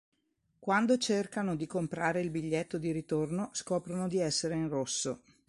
[0.57, 5.21] Quando cercano di comprare il biglietto di ritorno scoprono di essere in rosso.